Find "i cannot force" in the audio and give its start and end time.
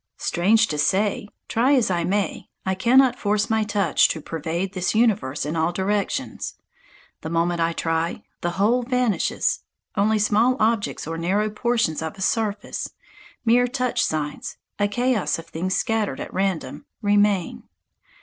2.65-3.51